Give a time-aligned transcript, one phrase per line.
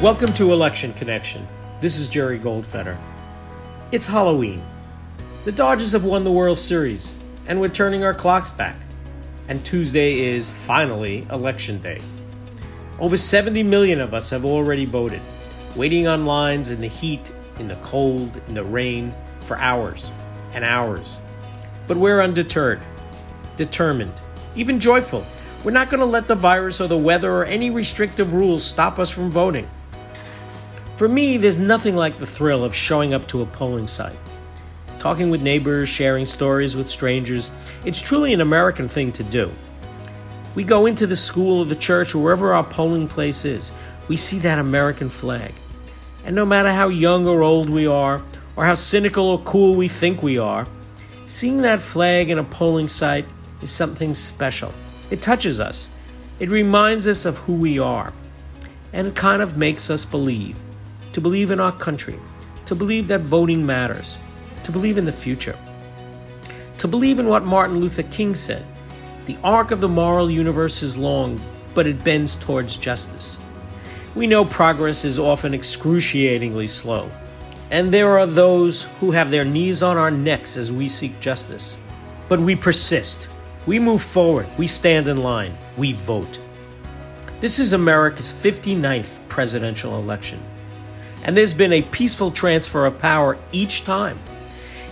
[0.00, 1.46] Welcome to Election Connection.
[1.82, 2.96] This is Jerry Goldfeder.
[3.92, 4.64] It's Halloween.
[5.44, 7.14] The Dodgers have won the World Series,
[7.46, 8.76] and we're turning our clocks back.
[9.48, 12.00] And Tuesday is finally Election Day.
[12.98, 15.20] Over 70 million of us have already voted,
[15.76, 20.10] waiting on lines in the heat, in the cold, in the rain for hours
[20.54, 21.20] and hours.
[21.86, 22.80] But we're undeterred,
[23.58, 24.14] determined,
[24.56, 25.26] even joyful.
[25.62, 28.98] We're not going to let the virus or the weather or any restrictive rules stop
[28.98, 29.68] us from voting.
[31.00, 34.18] For me, there's nothing like the thrill of showing up to a polling site.
[34.98, 37.52] Talking with neighbors, sharing stories with strangers,
[37.86, 39.50] it's truly an American thing to do.
[40.54, 43.72] We go into the school or the church or wherever our polling place is.
[44.08, 45.54] We see that American flag.
[46.26, 48.22] And no matter how young or old we are,
[48.54, 50.66] or how cynical or cool we think we are,
[51.26, 53.24] seeing that flag in a polling site
[53.62, 54.74] is something special.
[55.10, 55.88] It touches us,
[56.38, 58.12] it reminds us of who we are,
[58.92, 60.62] and it kind of makes us believe
[61.12, 62.18] to believe in our country,
[62.66, 64.18] to believe that voting matters,
[64.64, 65.58] to believe in the future,
[66.78, 68.64] to believe in what Martin Luther King said
[69.26, 71.40] the arc of the moral universe is long,
[71.74, 73.38] but it bends towards justice.
[74.14, 77.10] We know progress is often excruciatingly slow,
[77.70, 81.76] and there are those who have their knees on our necks as we seek justice.
[82.28, 83.28] But we persist.
[83.66, 84.48] We move forward.
[84.58, 85.56] We stand in line.
[85.76, 86.40] We vote.
[87.40, 90.42] This is America's 59th presidential election
[91.24, 94.18] and there's been a peaceful transfer of power each time.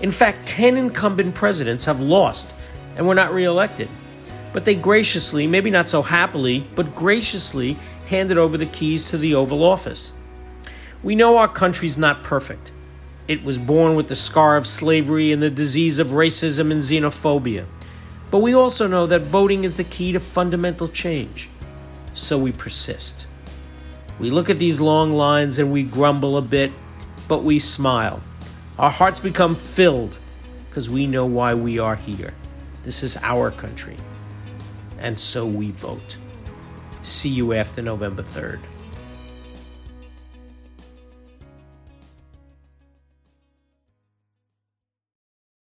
[0.00, 2.54] In fact, 10 incumbent presidents have lost
[2.96, 3.88] and were not reelected.
[4.52, 9.34] But they graciously, maybe not so happily, but graciously handed over the keys to the
[9.34, 10.12] Oval Office.
[11.02, 12.72] We know our country's not perfect.
[13.28, 17.66] It was born with the scar of slavery and the disease of racism and xenophobia.
[18.30, 21.48] But we also know that voting is the key to fundamental change.
[22.14, 23.27] So we persist.
[24.18, 26.72] We look at these long lines and we grumble a bit,
[27.28, 28.20] but we smile.
[28.78, 30.16] Our hearts become filled
[30.68, 32.34] because we know why we are here.
[32.82, 33.96] This is our country.
[34.98, 36.16] And so we vote.
[37.02, 38.60] See you after November 3rd.